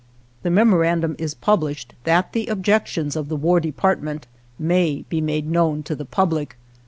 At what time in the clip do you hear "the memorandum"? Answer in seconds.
0.41-1.15